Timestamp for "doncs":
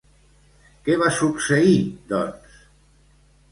2.15-2.59